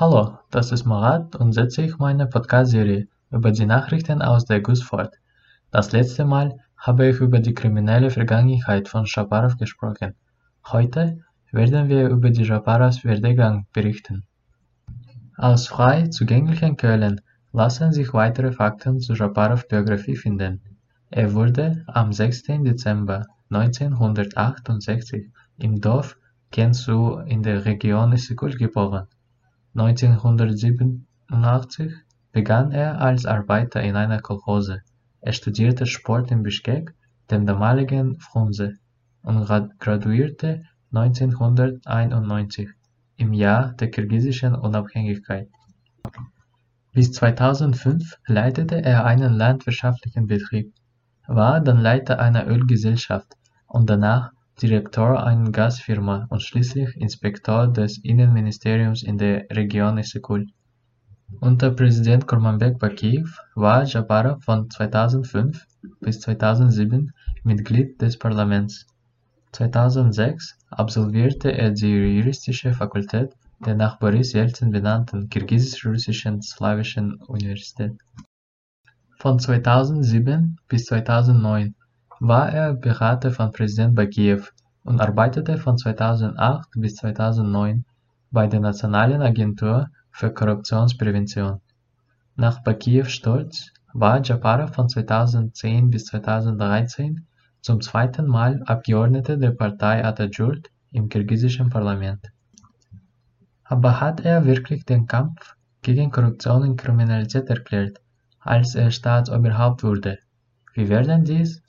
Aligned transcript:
Hallo, 0.00 0.38
das 0.50 0.72
ist 0.72 0.86
Marat 0.86 1.36
und 1.36 1.52
setze 1.52 1.82
ich 1.82 1.98
meine 1.98 2.26
Podcast-Serie 2.26 3.06
über 3.30 3.50
die 3.52 3.66
Nachrichten 3.66 4.22
aus 4.22 4.46
der 4.46 4.62
GUS 4.62 4.82
fort. 4.82 5.14
Das 5.70 5.92
letzte 5.92 6.24
Mal 6.24 6.56
habe 6.78 7.08
ich 7.08 7.20
über 7.20 7.38
die 7.38 7.52
kriminelle 7.52 8.08
Vergangenheit 8.08 8.88
von 8.88 9.04
Schaparow 9.04 9.58
gesprochen. 9.58 10.14
Heute 10.66 11.18
werden 11.52 11.90
wir 11.90 12.08
über 12.08 12.30
die 12.30 12.46
Schaparows 12.46 13.04
Werdegang 13.04 13.66
berichten. 13.74 14.24
Aus 15.36 15.68
frei 15.68 16.06
zugänglichen 16.06 16.78
Quellen 16.78 17.20
lassen 17.52 17.92
sich 17.92 18.14
weitere 18.14 18.52
Fakten 18.52 19.00
zu 19.00 19.14
Schaparows 19.14 19.68
Biografie 19.68 20.16
finden. 20.16 20.62
Er 21.10 21.34
wurde 21.34 21.84
am 21.88 22.14
6. 22.14 22.44
Dezember 22.64 23.26
1968 23.50 25.30
im 25.58 25.78
Dorf 25.78 26.16
Kensu 26.50 27.18
in 27.26 27.42
der 27.42 27.66
Region 27.66 28.14
Issyk 28.14 28.56
geboren. 28.56 29.06
1987 29.74 31.92
begann 32.32 32.72
er 32.72 33.00
als 33.00 33.24
Arbeiter 33.24 33.80
in 33.82 33.94
einer 33.94 34.20
Kolchose. 34.20 34.82
Er 35.20 35.32
studierte 35.32 35.86
Sport 35.86 36.32
in 36.32 36.42
Bischkek, 36.42 36.92
dem 37.30 37.46
damaligen 37.46 38.18
Frunze, 38.18 38.78
und 39.22 39.46
graduierte 39.78 40.64
1991, 40.92 42.68
im 43.16 43.32
Jahr 43.32 43.74
der 43.74 43.90
kirgisischen 43.90 44.56
Unabhängigkeit. 44.56 45.48
Bis 46.92 47.12
2005 47.12 48.18
leitete 48.26 48.82
er 48.82 49.04
einen 49.04 49.34
landwirtschaftlichen 49.34 50.26
Betrieb, 50.26 50.74
war 51.28 51.60
dann 51.60 51.78
Leiter 51.78 52.18
einer 52.18 52.48
Ölgesellschaft 52.48 53.36
und 53.68 53.88
danach 53.88 54.32
Direktor 54.62 55.24
einer 55.24 55.50
Gasfirma 55.50 56.26
und 56.28 56.42
schließlich 56.42 56.96
Inspektor 56.96 57.66
des 57.66 57.98
Innenministeriums 57.98 59.02
in 59.02 59.16
der 59.16 59.46
Region 59.50 59.96
Issyk. 59.96 60.28
Unter 61.40 61.70
Präsident 61.70 62.26
Kurmanbek 62.26 62.78
Bakijew 62.78 63.28
war 63.54 63.84
Japarow 63.84 64.42
von 64.44 64.68
2005 64.68 65.66
bis 66.00 66.20
2007 66.20 67.12
Mitglied 67.44 68.00
des 68.02 68.18
Parlaments. 68.18 68.86
2006 69.52 70.58
absolvierte 70.70 71.52
er 71.52 71.70
die 71.70 72.18
Juristische 72.18 72.72
Fakultät 72.72 73.30
der 73.64 73.74
nach 73.74 73.98
Boris 73.98 74.32
Jelzin 74.32 74.70
benannten 74.70 75.28
Kirgisisch-Russischen 75.28 76.40
Slawischen 76.40 77.16
Universität. 77.22 77.92
Von 79.18 79.38
2007 79.38 80.58
bis 80.66 80.86
2009 80.86 81.74
war 82.22 82.52
er 82.52 82.74
Berater 82.74 83.30
von 83.30 83.50
Präsident 83.50 83.94
Bakijew 83.94 84.42
und 84.84 85.00
arbeitete 85.00 85.56
von 85.56 85.78
2008 85.78 86.68
bis 86.76 86.96
2009 86.96 87.86
bei 88.30 88.46
der 88.46 88.60
Nationalen 88.60 89.22
Agentur 89.22 89.88
für 90.10 90.30
Korruptionsprävention. 90.30 91.62
Nach 92.36 92.62
Bakijews 92.62 93.10
Sturz 93.10 93.72
war 93.94 94.22
Japarow 94.22 94.70
von 94.70 94.90
2010 94.90 95.88
bis 95.88 96.04
2013 96.04 97.26
zum 97.62 97.80
zweiten 97.80 98.26
Mal 98.26 98.62
Abgeordneter 98.66 99.38
der 99.38 99.52
Partei 99.52 100.04
Atatürk 100.04 100.68
im 100.92 101.08
kirgisischen 101.08 101.70
Parlament. 101.70 102.30
Aber 103.64 103.98
hat 103.98 104.20
er 104.26 104.44
wirklich 104.44 104.84
den 104.84 105.06
Kampf 105.06 105.54
gegen 105.80 106.10
Korruption 106.10 106.68
und 106.68 106.76
Kriminalität 106.76 107.48
erklärt, 107.48 107.98
als 108.40 108.74
er 108.74 108.90
Staatsoberhaupt 108.90 109.82
wurde? 109.82 110.18
Wir 110.74 110.90
werden 110.90 111.24
dies 111.24 111.62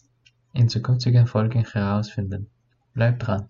in 0.53 0.69
zukünftigen 0.69 1.27
Folgen 1.27 1.65
herausfinden. 1.65 2.49
Bleibt 2.93 3.25
dran! 3.25 3.47